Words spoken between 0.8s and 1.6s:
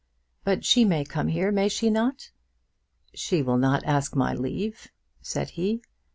may come here;